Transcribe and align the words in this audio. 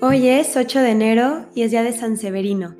Hoy 0.00 0.28
es 0.28 0.56
8 0.56 0.78
de 0.78 0.90
enero 0.90 1.46
y 1.56 1.62
es 1.62 1.72
día 1.72 1.82
de 1.82 1.92
San 1.92 2.16
Severino. 2.18 2.76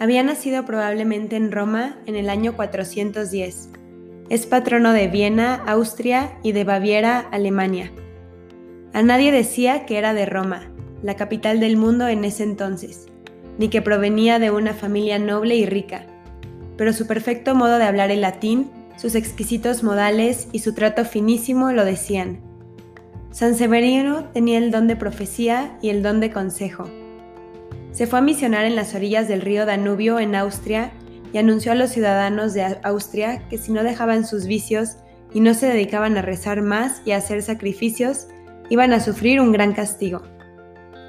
Había 0.00 0.24
nacido 0.24 0.64
probablemente 0.64 1.36
en 1.36 1.52
Roma 1.52 1.96
en 2.06 2.16
el 2.16 2.28
año 2.28 2.56
410. 2.56 3.68
Es 4.30 4.44
patrono 4.44 4.92
de 4.92 5.06
Viena, 5.06 5.62
Austria 5.64 6.36
y 6.42 6.50
de 6.50 6.64
Baviera, 6.64 7.20
Alemania. 7.30 7.92
A 8.92 9.02
nadie 9.02 9.30
decía 9.30 9.86
que 9.86 9.96
era 9.96 10.12
de 10.12 10.26
Roma, 10.26 10.72
la 11.04 11.14
capital 11.14 11.60
del 11.60 11.76
mundo 11.76 12.08
en 12.08 12.24
ese 12.24 12.42
entonces, 12.42 13.06
ni 13.56 13.68
que 13.68 13.80
provenía 13.80 14.40
de 14.40 14.50
una 14.50 14.74
familia 14.74 15.20
noble 15.20 15.54
y 15.54 15.66
rica, 15.66 16.04
pero 16.76 16.92
su 16.92 17.06
perfecto 17.06 17.54
modo 17.54 17.78
de 17.78 17.84
hablar 17.84 18.10
el 18.10 18.22
latín, 18.22 18.72
sus 18.96 19.14
exquisitos 19.14 19.84
modales 19.84 20.48
y 20.50 20.58
su 20.58 20.74
trato 20.74 21.04
finísimo 21.04 21.70
lo 21.70 21.84
decían. 21.84 22.53
San 23.34 23.56
Severino 23.56 24.26
tenía 24.26 24.58
el 24.58 24.70
don 24.70 24.86
de 24.86 24.94
profecía 24.94 25.76
y 25.82 25.88
el 25.88 26.04
don 26.04 26.20
de 26.20 26.30
consejo. 26.30 26.88
Se 27.90 28.06
fue 28.06 28.20
a 28.20 28.22
misionar 28.22 28.64
en 28.64 28.76
las 28.76 28.94
orillas 28.94 29.26
del 29.26 29.40
río 29.40 29.66
Danubio 29.66 30.20
en 30.20 30.36
Austria 30.36 30.92
y 31.32 31.38
anunció 31.38 31.72
a 31.72 31.74
los 31.74 31.90
ciudadanos 31.90 32.54
de 32.54 32.78
Austria 32.84 33.48
que 33.48 33.58
si 33.58 33.72
no 33.72 33.82
dejaban 33.82 34.24
sus 34.24 34.46
vicios 34.46 34.98
y 35.32 35.40
no 35.40 35.52
se 35.52 35.66
dedicaban 35.66 36.16
a 36.16 36.22
rezar 36.22 36.62
más 36.62 37.02
y 37.04 37.10
a 37.10 37.16
hacer 37.16 37.42
sacrificios, 37.42 38.28
iban 38.70 38.92
a 38.92 39.00
sufrir 39.00 39.40
un 39.40 39.50
gran 39.50 39.72
castigo. 39.72 40.22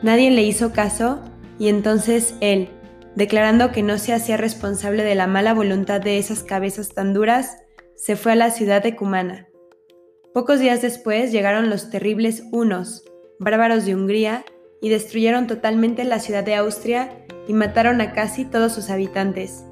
Nadie 0.01 0.31
le 0.31 0.41
hizo 0.41 0.73
caso 0.73 1.21
y 1.59 1.69
entonces 1.69 2.33
él, 2.39 2.69
declarando 3.15 3.71
que 3.71 3.83
no 3.83 3.99
se 3.99 4.13
hacía 4.13 4.35
responsable 4.35 5.03
de 5.03 5.13
la 5.13 5.27
mala 5.27 5.53
voluntad 5.53 6.01
de 6.01 6.17
esas 6.17 6.41
cabezas 6.41 6.89
tan 6.89 7.13
duras, 7.13 7.57
se 7.95 8.15
fue 8.15 8.31
a 8.31 8.35
la 8.35 8.49
ciudad 8.49 8.81
de 8.81 8.95
Cumana. 8.95 9.44
Pocos 10.35 10.59
días 10.59 10.81
después 10.81 11.31
llegaron 11.31 11.69
los 11.69 11.89
terribles 11.89 12.43
hunos, 12.51 13.05
bárbaros 13.39 13.85
de 13.85 13.95
Hungría, 13.95 14.43
y 14.81 14.89
destruyeron 14.89 15.47
totalmente 15.47 16.03
la 16.03 16.19
ciudad 16.19 16.43
de 16.43 16.55
Austria 16.55 17.25
y 17.47 17.53
mataron 17.53 18.01
a 18.01 18.11
casi 18.11 18.43
todos 18.43 18.73
sus 18.73 18.89
habitantes. 18.89 19.63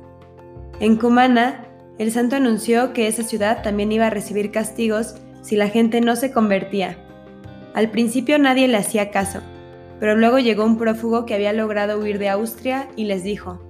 En 0.79 0.95
Cumana, 0.95 1.67
el 1.99 2.13
santo 2.13 2.37
anunció 2.37 2.93
que 2.93 3.07
esa 3.07 3.23
ciudad 3.23 3.61
también 3.61 3.91
iba 3.91 4.07
a 4.07 4.09
recibir 4.09 4.51
castigos 4.51 5.15
si 5.41 5.57
la 5.57 5.67
gente 5.67 5.99
no 5.99 6.15
se 6.15 6.31
convertía. 6.31 6.95
Al 7.73 7.91
principio 7.91 8.39
nadie 8.39 8.69
le 8.69 8.77
hacía 8.77 9.11
caso, 9.11 9.41
pero 9.99 10.15
luego 10.15 10.39
llegó 10.39 10.63
un 10.63 10.77
prófugo 10.77 11.25
que 11.25 11.33
había 11.33 11.51
logrado 11.51 11.99
huir 11.99 12.19
de 12.19 12.29
Austria 12.29 12.87
y 12.95 13.03
les 13.03 13.25
dijo, 13.25 13.61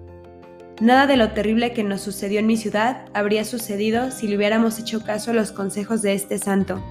Nada 0.84 1.08
de 1.08 1.16
lo 1.16 1.32
terrible 1.32 1.72
que 1.72 1.82
nos 1.82 2.02
sucedió 2.02 2.42
en 2.42 2.46
mi 2.46 2.58
ciudad 2.58 3.06
habría 3.14 3.46
sucedido 3.46 4.12
si 4.12 4.28
le 4.28 4.36
hubiéramos 4.36 4.78
hecho 4.80 5.02
caso 5.02 5.32
a 5.32 5.34
los 5.34 5.54
consejos 5.54 6.02
de 6.02 6.14
este 6.14 6.38
santo. 6.40 6.84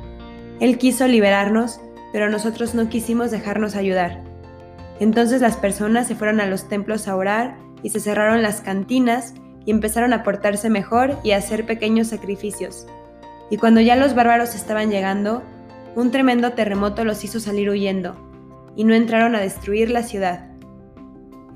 Él 0.60 0.78
quiso 0.78 1.06
liberarnos, 1.06 1.78
pero 2.10 2.30
nosotros 2.30 2.74
no 2.74 2.88
quisimos 2.88 3.30
dejarnos 3.30 3.76
ayudar. 3.76 4.22
Entonces 4.98 5.42
las 5.42 5.58
personas 5.58 6.06
se 6.06 6.14
fueron 6.14 6.40
a 6.40 6.46
los 6.46 6.70
templos 6.70 7.06
a 7.06 7.16
orar 7.16 7.58
y 7.82 7.90
se 7.90 8.00
cerraron 8.00 8.40
las 8.40 8.62
cantinas 8.62 9.34
y 9.66 9.70
empezaron 9.72 10.14
a 10.14 10.22
portarse 10.22 10.70
mejor 10.70 11.18
y 11.22 11.32
a 11.32 11.36
hacer 11.36 11.66
pequeños 11.66 12.06
sacrificios. 12.06 12.86
Y 13.50 13.58
cuando 13.58 13.82
ya 13.82 13.94
los 13.94 14.14
bárbaros 14.14 14.54
estaban 14.54 14.90
llegando, 14.90 15.42
un 15.96 16.10
tremendo 16.10 16.52
terremoto 16.52 17.04
los 17.04 17.24
hizo 17.24 17.40
salir 17.40 17.68
huyendo, 17.68 18.16
y 18.74 18.84
no 18.84 18.94
entraron 18.94 19.34
a 19.34 19.40
destruir 19.40 19.90
la 19.90 20.02
ciudad. 20.02 20.48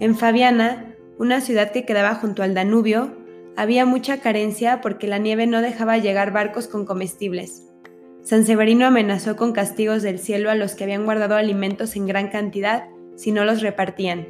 En 0.00 0.14
Fabiana, 0.14 0.95
una 1.18 1.40
ciudad 1.40 1.72
que 1.72 1.86
quedaba 1.86 2.14
junto 2.14 2.42
al 2.42 2.54
Danubio, 2.54 3.16
había 3.56 3.86
mucha 3.86 4.20
carencia 4.20 4.82
porque 4.82 5.08
la 5.08 5.18
nieve 5.18 5.46
no 5.46 5.62
dejaba 5.62 5.96
llegar 5.96 6.30
barcos 6.30 6.68
con 6.68 6.84
comestibles. 6.84 7.62
San 8.22 8.44
Severino 8.44 8.86
amenazó 8.86 9.36
con 9.36 9.52
castigos 9.52 10.02
del 10.02 10.18
cielo 10.18 10.50
a 10.50 10.54
los 10.54 10.74
que 10.74 10.84
habían 10.84 11.04
guardado 11.04 11.36
alimentos 11.36 11.96
en 11.96 12.06
gran 12.06 12.28
cantidad 12.28 12.84
si 13.14 13.32
no 13.32 13.44
los 13.44 13.62
repartían. 13.62 14.26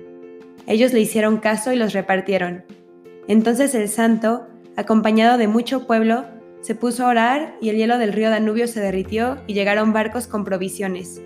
Ellos 0.69 0.93
le 0.93 1.01
hicieron 1.01 1.39
caso 1.39 1.73
y 1.73 1.77
los 1.77 1.93
repartieron. 1.93 2.65
Entonces 3.27 3.75
el 3.75 3.89
santo, 3.89 4.47
acompañado 4.77 5.39
de 5.39 5.49
mucho 5.49 5.89
pueblo, 5.89 6.25
se 6.61 6.77
puso 6.77 7.05
a 7.05 7.09
orar 7.09 7.57
y 7.61 7.71
el 7.71 7.77
hielo 7.77 7.99
del 7.99 8.13
río 8.13 8.31
Danubio 8.31 8.69
se 8.69 8.81
derritió 8.81 9.39
y 9.49 9.55
llegaron 9.55 9.93
barcos 9.93 10.29
con 10.29 10.45
provisiones. 10.45 11.21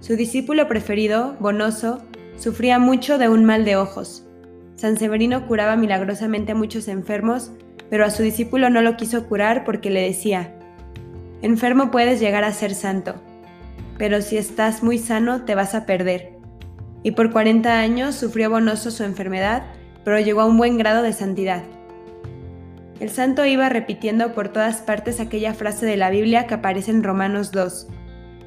Su 0.00 0.16
discípulo 0.16 0.66
preferido, 0.66 1.36
Bonoso, 1.38 2.02
sufría 2.36 2.78
mucho 2.80 3.18
de 3.18 3.28
un 3.28 3.44
mal 3.44 3.64
de 3.64 3.76
ojos 3.76 4.25
San 4.76 4.98
Severino 4.98 5.46
curaba 5.46 5.74
milagrosamente 5.74 6.52
a 6.52 6.54
muchos 6.54 6.86
enfermos, 6.88 7.50
pero 7.88 8.04
a 8.04 8.10
su 8.10 8.22
discípulo 8.22 8.68
no 8.68 8.82
lo 8.82 8.96
quiso 8.96 9.26
curar 9.26 9.64
porque 9.64 9.90
le 9.90 10.02
decía, 10.02 10.52
enfermo 11.40 11.90
puedes 11.90 12.20
llegar 12.20 12.44
a 12.44 12.52
ser 12.52 12.74
santo, 12.74 13.14
pero 13.96 14.20
si 14.20 14.36
estás 14.36 14.82
muy 14.82 14.98
sano 14.98 15.44
te 15.44 15.54
vas 15.54 15.74
a 15.74 15.86
perder. 15.86 16.34
Y 17.02 17.12
por 17.12 17.30
40 17.30 17.78
años 17.78 18.16
sufrió 18.16 18.50
Bonoso 18.50 18.90
su 18.90 19.02
enfermedad, 19.02 19.62
pero 20.04 20.20
llegó 20.20 20.42
a 20.42 20.46
un 20.46 20.58
buen 20.58 20.76
grado 20.76 21.02
de 21.02 21.12
santidad. 21.12 21.62
El 23.00 23.10
santo 23.10 23.44
iba 23.44 23.68
repitiendo 23.68 24.34
por 24.34 24.48
todas 24.48 24.78
partes 24.78 25.20
aquella 25.20 25.54
frase 25.54 25.86
de 25.86 25.96
la 25.96 26.10
Biblia 26.10 26.46
que 26.46 26.54
aparece 26.54 26.90
en 26.90 27.02
Romanos 27.02 27.50
2. 27.52 27.88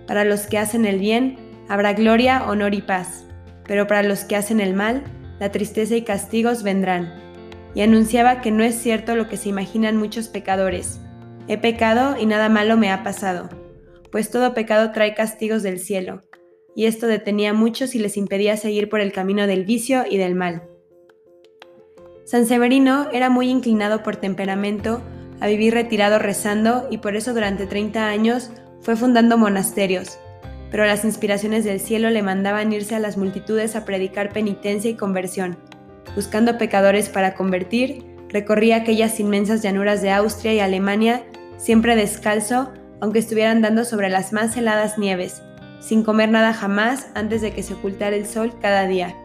Para 0.08 0.26
los 0.26 0.48
que 0.48 0.58
hacen 0.58 0.86
el 0.86 1.00
bien, 1.00 1.38
habrá 1.68 1.94
gloria, 1.94 2.44
honor 2.48 2.74
y 2.74 2.82
paz, 2.82 3.26
pero 3.66 3.88
para 3.88 4.04
los 4.04 4.26
que 4.26 4.36
hacen 4.36 4.60
el 4.60 4.74
mal, 4.74 5.04
la 5.40 5.52
tristeza 5.52 5.96
y 5.96 6.04
castigos 6.04 6.64
vendrán. 6.64 7.14
Y 7.76 7.82
anunciaba 7.82 8.42
que 8.42 8.52
no 8.52 8.64
es 8.64 8.76
cierto 8.76 9.16
lo 9.16 9.28
que 9.28 9.38
se 9.38 9.50
imaginan 9.50 9.98
muchos 9.98 10.28
pecadores. 10.28 11.00
He 11.48 11.58
pecado 11.58 12.16
y 12.20 12.26
nada 12.26 12.50
malo 12.50 12.78
me 12.78 12.92
ha 12.92 13.04
pasado, 13.04 13.50
pues 14.12 14.30
todo 14.30 14.54
pecado 14.54 14.92
trae 14.92 15.16
castigos 15.16 15.64
del 15.64 15.80
cielo, 15.80 16.24
y 16.76 16.86
esto 16.86 17.08
detenía 17.08 17.52
a 17.52 17.54
muchos 17.54 17.96
y 17.96 18.00
les 18.00 18.18
impedía 18.18 18.58
seguir 18.58 18.90
por 18.90 19.00
el 19.00 19.12
camino 19.12 19.48
del 19.48 19.66
vicio 19.66 20.04
y 20.10 20.18
del 20.18 20.36
mal. 20.36 20.64
San 22.26 22.46
Severino 22.46 23.08
era 23.12 23.30
muy 23.30 23.50
inclinado 23.50 24.04
por 24.04 24.18
temperamento 24.18 25.02
a 25.40 25.48
vivir 25.48 25.74
retirado 25.74 26.20
rezando 26.20 26.88
y 26.92 27.00
por 27.00 27.16
eso 27.16 27.34
durante 27.34 27.66
30 27.66 28.08
años 28.08 28.52
fue 28.82 28.96
fundando 28.96 29.38
monasterios, 29.38 30.20
pero 30.72 30.86
las 30.86 31.04
inspiraciones 31.04 31.64
del 31.64 31.80
cielo 31.80 32.10
le 32.10 32.22
mandaban 32.22 32.72
irse 32.72 32.96
a 32.96 33.00
las 33.00 33.18
multitudes 33.18 33.76
a 33.76 33.86
predicar 33.86 34.32
penitencia 34.32 34.90
y 34.90 34.96
conversión. 34.96 35.58
Buscando 36.16 36.58
pecadores 36.58 37.10
para 37.10 37.36
convertir, 37.36 38.04
recorría 38.30 38.78
aquellas 38.78 39.20
inmensas 39.20 39.62
llanuras 39.62 40.02
de 40.02 40.12
Austria 40.12 40.54
y 40.54 40.60
Alemania, 40.60 41.24
siempre 41.58 41.96
descalzo, 41.96 42.72
aunque 43.02 43.20
estuvieran 43.20 43.62
dando 43.62 43.86
sobre 43.86 44.10
las 44.10 44.34
más 44.34 44.56
heladas 44.58 44.98
nieves, 44.98 45.42
sin 45.80 46.04
comer 46.04 46.30
nada 46.30 46.54
jamás 46.54 47.08
antes 47.16 47.42
de 47.42 47.52
que 47.52 47.64
se 47.64 47.74
ocultara 47.74 48.16
el 48.16 48.26
sol 48.26 48.54
cada 48.62 48.86
día, 48.86 49.16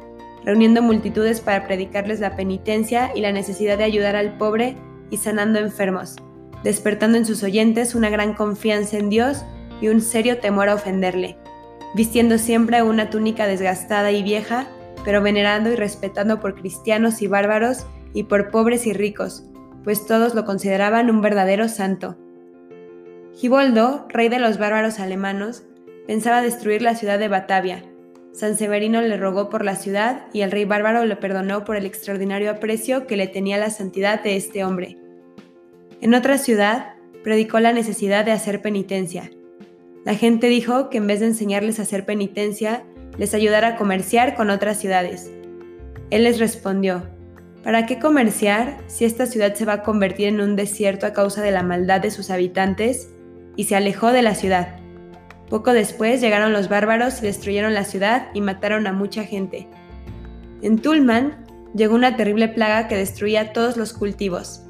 reuniendo 0.44 0.82
multitudes 0.82 1.40
para 1.40 1.66
predicarles 1.66 2.20
la 2.20 2.36
penitencia 2.36 3.10
y 3.14 3.20
la 3.20 3.32
necesidad 3.32 3.78
de 3.78 3.84
ayudar 3.84 4.16
al 4.16 4.36
pobre 4.38 4.76
y 5.10 5.16
sanando 5.16 5.58
enfermos, 5.58 6.16
despertando 6.62 7.18
en 7.18 7.26
sus 7.26 7.42
oyentes 7.42 7.94
una 7.94 8.10
gran 8.10 8.34
confianza 8.34 8.98
en 8.98 9.10
Dios 9.10 9.44
y 9.84 9.88
un 9.88 10.00
serio 10.00 10.38
temor 10.38 10.70
a 10.70 10.76
ofenderle, 10.76 11.36
vistiendo 11.94 12.38
siempre 12.38 12.82
una 12.82 13.10
túnica 13.10 13.46
desgastada 13.46 14.12
y 14.12 14.22
vieja, 14.22 14.66
pero 15.04 15.20
venerando 15.20 15.70
y 15.70 15.76
respetando 15.76 16.40
por 16.40 16.54
cristianos 16.54 17.20
y 17.20 17.26
bárbaros 17.26 17.86
y 18.14 18.22
por 18.22 18.50
pobres 18.50 18.86
y 18.86 18.94
ricos, 18.94 19.44
pues 19.82 20.06
todos 20.06 20.34
lo 20.34 20.46
consideraban 20.46 21.10
un 21.10 21.20
verdadero 21.20 21.68
santo. 21.68 22.16
Giboldo, 23.34 24.06
rey 24.08 24.30
de 24.30 24.38
los 24.38 24.56
bárbaros 24.56 25.00
alemanos, 25.00 25.64
pensaba 26.06 26.40
destruir 26.40 26.80
la 26.80 26.94
ciudad 26.94 27.18
de 27.18 27.28
Batavia. 27.28 27.84
San 28.32 28.56
Severino 28.56 29.02
le 29.02 29.18
rogó 29.18 29.50
por 29.50 29.66
la 29.66 29.76
ciudad 29.76 30.28
y 30.32 30.40
el 30.40 30.50
rey 30.50 30.64
bárbaro 30.64 31.04
le 31.04 31.16
perdonó 31.16 31.66
por 31.66 31.76
el 31.76 31.84
extraordinario 31.84 32.50
aprecio 32.50 33.06
que 33.06 33.18
le 33.18 33.26
tenía 33.26 33.58
la 33.58 33.68
santidad 33.68 34.22
de 34.22 34.36
este 34.36 34.64
hombre. 34.64 34.96
En 36.00 36.14
otra 36.14 36.38
ciudad, 36.38 36.94
predicó 37.22 37.60
la 37.60 37.74
necesidad 37.74 38.24
de 38.24 38.32
hacer 38.32 38.62
penitencia, 38.62 39.30
la 40.04 40.14
gente 40.14 40.48
dijo 40.48 40.90
que 40.90 40.98
en 40.98 41.06
vez 41.06 41.20
de 41.20 41.26
enseñarles 41.26 41.78
a 41.78 41.82
hacer 41.82 42.04
penitencia, 42.04 42.84
les 43.16 43.32
ayudara 43.32 43.68
a 43.68 43.76
comerciar 43.76 44.34
con 44.34 44.50
otras 44.50 44.78
ciudades. 44.78 45.30
Él 46.10 46.24
les 46.24 46.38
respondió, 46.38 47.04
¿para 47.62 47.86
qué 47.86 47.98
comerciar 47.98 48.76
si 48.86 49.06
esta 49.06 49.24
ciudad 49.24 49.54
se 49.54 49.64
va 49.64 49.74
a 49.74 49.82
convertir 49.82 50.28
en 50.28 50.40
un 50.40 50.56
desierto 50.56 51.06
a 51.06 51.14
causa 51.14 51.42
de 51.42 51.52
la 51.52 51.62
maldad 51.62 52.02
de 52.02 52.10
sus 52.10 52.30
habitantes? 52.30 53.10
Y 53.56 53.64
se 53.64 53.76
alejó 53.76 54.12
de 54.12 54.22
la 54.22 54.34
ciudad. 54.34 54.76
Poco 55.48 55.72
después 55.72 56.20
llegaron 56.20 56.52
los 56.52 56.68
bárbaros 56.68 57.20
y 57.20 57.26
destruyeron 57.26 57.72
la 57.72 57.84
ciudad 57.84 58.28
y 58.34 58.40
mataron 58.40 58.86
a 58.86 58.92
mucha 58.92 59.24
gente. 59.24 59.68
En 60.60 60.80
Tulman 60.80 61.46
llegó 61.74 61.94
una 61.94 62.16
terrible 62.16 62.48
plaga 62.48 62.88
que 62.88 62.96
destruía 62.96 63.52
todos 63.52 63.76
los 63.76 63.92
cultivos. 63.92 64.62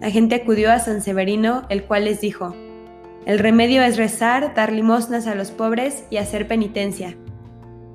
La 0.00 0.10
gente 0.10 0.34
acudió 0.34 0.72
a 0.72 0.78
San 0.78 1.02
Severino, 1.02 1.66
el 1.68 1.84
cual 1.84 2.06
les 2.06 2.20
dijo, 2.20 2.56
el 3.26 3.38
remedio 3.38 3.82
es 3.82 3.96
rezar, 3.96 4.54
dar 4.54 4.72
limosnas 4.72 5.26
a 5.26 5.34
los 5.34 5.50
pobres 5.50 6.04
y 6.10 6.16
hacer 6.16 6.48
penitencia. 6.48 7.16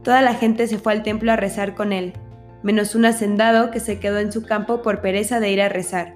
Toda 0.03 0.21
la 0.21 0.35
gente 0.35 0.67
se 0.67 0.77
fue 0.77 0.93
al 0.93 1.03
templo 1.03 1.31
a 1.31 1.35
rezar 1.35 1.73
con 1.73 1.91
él, 1.91 2.13
menos 2.61 2.93
un 2.93 3.05
hacendado 3.05 3.71
que 3.71 3.79
se 3.79 3.99
quedó 3.99 4.19
en 4.19 4.31
su 4.31 4.43
campo 4.43 4.81
por 4.81 5.01
pereza 5.01 5.39
de 5.39 5.51
ir 5.51 5.61
a 5.61 5.69
rezar. 5.69 6.13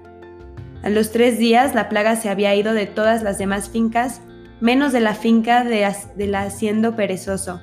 A 0.82 0.90
los 0.90 1.10
tres 1.10 1.38
días 1.38 1.74
la 1.74 1.88
plaga 1.88 2.16
se 2.16 2.28
había 2.28 2.54
ido 2.54 2.72
de 2.72 2.86
todas 2.86 3.22
las 3.22 3.36
demás 3.36 3.68
fincas, 3.68 4.22
menos 4.60 4.92
de 4.92 5.00
la 5.00 5.14
finca 5.14 5.64
de, 5.64 5.86
la 6.26 6.42
haciendo 6.42 6.94
perezoso. 6.96 7.60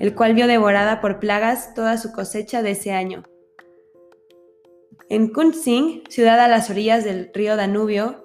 el 0.00 0.14
cual 0.14 0.34
vio 0.34 0.48
devorada 0.48 1.00
por 1.00 1.20
plagas 1.20 1.72
toda 1.72 1.96
su 1.98 2.10
cosecha 2.10 2.62
de 2.62 2.72
ese 2.72 2.92
año. 2.92 3.22
En 5.08 5.28
Kunzing, 5.28 6.02
ciudad 6.08 6.40
a 6.40 6.48
las 6.48 6.68
orillas 6.68 7.04
del 7.04 7.30
río 7.32 7.56
Danubio, 7.56 8.23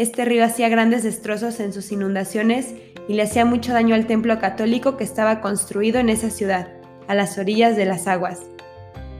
este 0.00 0.24
río 0.24 0.46
hacía 0.46 0.70
grandes 0.70 1.02
destrozos 1.02 1.60
en 1.60 1.74
sus 1.74 1.92
inundaciones 1.92 2.74
y 3.06 3.12
le 3.12 3.22
hacía 3.22 3.44
mucho 3.44 3.74
daño 3.74 3.94
al 3.94 4.06
templo 4.06 4.38
católico 4.38 4.96
que 4.96 5.04
estaba 5.04 5.42
construido 5.42 5.98
en 6.00 6.08
esa 6.08 6.30
ciudad, 6.30 6.68
a 7.06 7.14
las 7.14 7.36
orillas 7.36 7.76
de 7.76 7.84
las 7.84 8.06
aguas. 8.06 8.40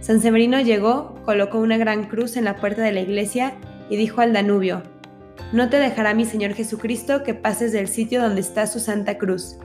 San 0.01 0.23
Severino 0.23 0.59
llegó, 0.59 1.17
colocó 1.27 1.59
una 1.59 1.77
gran 1.77 2.05
cruz 2.05 2.39
en 2.39 2.47
la 2.47 2.57
puerta 2.57 2.81
de 2.81 2.93
la 2.93 3.01
iglesia 3.01 3.53
y 3.91 3.97
dijo 3.97 4.23
al 4.23 4.33
Danubio, 4.33 4.83
No 5.53 5.69
te 5.69 5.77
dejará 5.77 6.15
mi 6.15 6.25
Señor 6.25 6.55
Jesucristo 6.55 7.25
que 7.25 7.35
pases 7.35 7.73
del 7.73 7.87
sitio 7.87 8.23
donde 8.23 8.41
está 8.41 8.67
su 8.67 8.81
Santa 8.81 9.19
Cruz. 9.19 9.59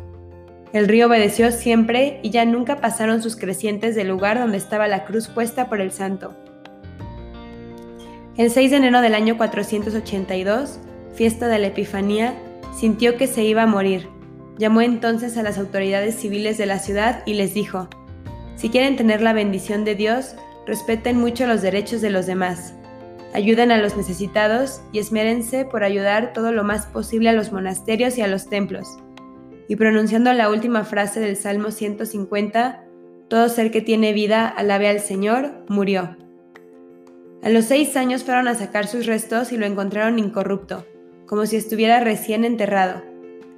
El 0.74 0.90
río 0.90 1.08
obedeció 1.08 1.50
siempre 1.54 2.20
y 2.24 2.30
ya 2.32 2.44
nunca 2.44 2.82
pasaron 2.82 3.24
sus 3.24 3.38
crecientes 3.38 3.96
del 3.96 4.10
lugar 4.10 4.38
donde 4.38 4.58
estaba 4.58 4.90
la 4.90 5.06
cruz 5.06 5.30
puesta 5.30 5.70
por 5.70 5.80
el 5.80 5.94
santo. 5.94 6.36
El 8.36 8.52
6 8.52 8.72
de 8.72 8.78
enero 8.78 9.00
del 9.00 9.16
año 9.16 9.38
482, 9.38 10.82
fiesta 11.16 11.48
de 11.48 11.60
la 11.60 11.68
Epifanía, 11.68 12.36
sintió 12.78 13.18
que 13.18 13.28
se 13.28 13.44
iba 13.44 13.64
a 13.64 13.68
morir. 13.68 14.08
Llamó 14.58 14.82
entonces 14.82 15.38
a 15.38 15.44
las 15.44 15.58
autoridades 15.58 16.16
civiles 16.16 16.58
de 16.58 16.66
la 16.66 16.80
ciudad 16.80 17.24
y 17.26 17.34
les 17.34 17.54
dijo, 17.54 17.90
si 18.56 18.70
quieren 18.70 18.96
tener 18.96 19.22
la 19.22 19.34
bendición 19.34 19.84
de 19.84 19.96
Dios, 19.96 20.36
respeten 20.66 21.18
mucho 21.18 21.46
los 21.46 21.62
derechos 21.62 22.02
de 22.02 22.10
los 22.10 22.26
demás. 22.26 22.74
Ayuden 23.34 23.72
a 23.72 23.78
los 23.78 23.98
necesitados 23.98 24.82
y 24.94 25.00
esmérense 25.00 25.66
por 25.66 25.84
ayudar 25.84 26.32
todo 26.32 26.54
lo 26.54 26.64
más 26.64 26.86
posible 26.86 27.30
a 27.30 27.34
los 27.34 27.52
monasterios 27.52 28.18
y 28.18 28.22
a 28.22 28.28
los 28.28 28.48
templos. 28.48 28.88
Y 29.68 29.76
pronunciando 29.76 30.32
la 30.32 30.50
última 30.50 30.86
frase 30.86 31.20
del 31.20 31.36
Salmo 31.36 31.72
150, 31.72 32.86
todo 33.28 33.50
ser 33.50 33.72
que 33.72 33.82
tiene 33.82 34.14
vida 34.14 34.48
alabe 34.48 34.88
al 34.88 35.00
Señor, 35.02 35.66
murió. 35.68 36.16
A 37.44 37.50
los 37.50 37.66
seis 37.66 37.98
años 37.98 38.24
fueron 38.24 38.48
a 38.48 38.56
sacar 38.56 38.88
sus 38.88 39.06
restos 39.06 39.52
y 39.52 39.58
lo 39.58 39.66
encontraron 39.66 40.18
incorrupto, 40.18 40.86
como 41.26 41.46
si 41.46 41.56
estuviera 41.56 42.00
recién 42.00 42.46
enterrado. 42.46 43.02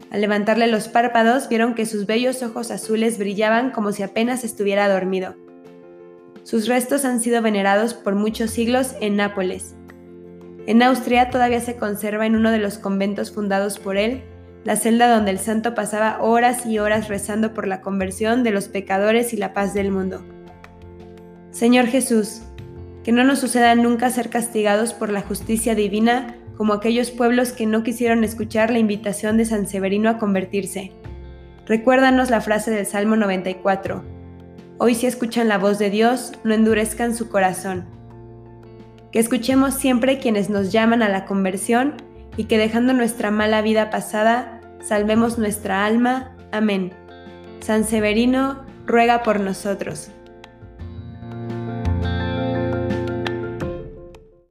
Al 0.10 0.22
levantarle 0.22 0.68
los 0.68 0.88
párpados 0.88 1.50
vieron 1.50 1.76
que 1.76 1.86
sus 1.86 2.06
bellos 2.06 2.42
ojos 2.44 2.72
azules 2.72 3.18
brillaban 3.18 3.72
como 3.72 3.92
si 3.92 4.04
apenas 4.04 4.44
estuviera 4.44 4.88
dormido. 4.88 5.36
Sus 6.44 6.68
restos 6.68 7.04
han 7.04 7.20
sido 7.20 7.42
venerados 7.42 7.94
por 7.94 8.16
muchos 8.16 8.52
siglos 8.52 8.96
en 9.02 9.18
Nápoles. 9.18 9.76
En 10.66 10.82
Austria 10.82 11.30
todavía 11.30 11.60
se 11.60 11.76
conserva 11.76 12.26
en 12.26 12.36
uno 12.36 12.52
de 12.52 12.60
los 12.60 12.78
conventos 12.78 13.32
fundados 13.32 13.80
por 13.80 13.98
él 13.98 14.24
la 14.64 14.76
celda 14.76 15.08
donde 15.08 15.32
el 15.32 15.40
santo 15.40 15.76
pasaba 15.76 16.22
horas 16.22 16.66
y 16.66 16.80
horas 16.80 17.08
rezando 17.08 17.54
por 17.54 17.68
la 17.68 17.80
conversión 17.80 18.44
de 18.44 18.52
los 18.52 18.68
pecadores 18.68 19.34
y 19.34 19.38
la 19.38 19.54
paz 19.54 19.74
del 19.74 19.92
mundo. 19.92 20.26
Señor 21.52 21.88
Jesús, 21.88 22.42
que 23.06 23.14
no 23.14 23.24
nos 23.24 23.40
suceda 23.40 23.76
nunca 23.76 24.10
ser 24.10 24.30
castigados 24.30 24.94
por 24.94 25.10
la 25.10 25.22
justicia 25.22 25.74
divina 25.74 26.36
como 26.58 26.74
aquellos 26.74 27.12
pueblos 27.12 27.52
que 27.52 27.68
no 27.68 27.84
quisieron 27.84 28.24
escuchar 28.24 28.72
la 28.72 28.80
invitación 28.80 29.38
de 29.38 29.46
San 29.46 29.68
Severino 29.68 30.10
a 30.10 30.18
convertirse. 30.18 30.92
Recuérdanos 31.68 32.32
la 32.32 32.42
frase 32.42 32.72
del 32.72 32.86
Salmo 32.86 33.16
94. 33.16 34.04
Hoy 34.80 34.96
si 34.96 35.06
escuchan 35.06 35.48
la 35.48 35.60
voz 35.60 35.78
de 35.78 35.90
Dios, 35.90 36.34
no 36.44 36.54
endurezcan 36.54 37.16
su 37.16 37.30
corazón. 37.30 37.86
Que 39.12 39.20
escuchemos 39.20 39.76
siempre 39.76 40.18
quienes 40.18 40.50
nos 40.50 40.72
llaman 40.72 41.04
a 41.04 41.10
la 41.10 41.26
conversión 41.26 41.94
y 42.38 42.46
que 42.46 42.58
dejando 42.58 42.94
nuestra 42.94 43.32
mala 43.32 43.62
vida 43.62 43.90
pasada, 43.90 44.62
salvemos 44.82 45.38
nuestra 45.38 45.86
alma. 45.86 46.36
Amén. 46.52 46.92
San 47.60 47.84
Severino, 47.84 48.66
ruega 48.86 49.24
por 49.24 49.40
nosotros. 49.40 50.12